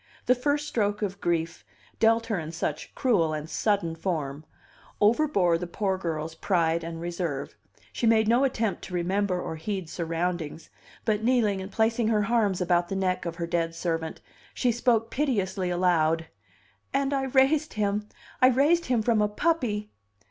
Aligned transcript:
The 0.25 0.33
first 0.33 0.67
stroke 0.67 1.03
of 1.03 1.21
grief, 1.21 1.63
dealt 1.99 2.25
her 2.25 2.39
in 2.39 2.51
such 2.51 2.95
cruel 2.95 3.33
and 3.35 3.47
sudden 3.47 3.93
form, 3.93 4.45
overbore 4.99 5.59
the 5.59 5.67
poor 5.67 5.95
girl's 5.99 6.33
pride 6.33 6.83
and 6.83 6.99
reserve; 6.99 7.55
she 7.93 8.07
made 8.07 8.27
no 8.27 8.43
attempt 8.43 8.81
to 8.85 8.95
remember 8.95 9.39
or 9.39 9.57
heed 9.57 9.91
surroundings, 9.91 10.71
but 11.05 11.23
kneeling 11.23 11.61
and 11.61 11.71
placing 11.71 12.07
her 12.07 12.25
arms 12.25 12.61
about 12.61 12.89
the 12.89 12.95
neck 12.95 13.27
of 13.27 13.35
her 13.35 13.45
dead 13.45 13.75
servant, 13.75 14.21
she 14.55 14.71
spoke 14.71 15.11
piteously 15.11 15.69
aloud: 15.69 16.25
"And 16.91 17.13
I 17.13 17.25
raised 17.25 17.73
him, 17.73 18.09
I 18.41 18.47
raised 18.47 18.87
him 18.87 19.03
from 19.03 19.21
a 19.21 19.29
puppy!" 19.29 19.91